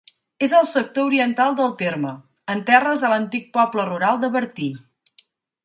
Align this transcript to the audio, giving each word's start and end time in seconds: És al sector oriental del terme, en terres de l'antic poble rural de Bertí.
És 0.45 0.53
al 0.59 0.63
sector 0.69 1.03
oriental 1.09 1.57
del 1.59 1.75
terme, 1.83 2.13
en 2.55 2.63
terres 2.71 3.05
de 3.05 3.13
l'antic 3.13 3.47
poble 3.59 3.87
rural 3.93 4.21
de 4.25 4.33
Bertí. 4.39 4.71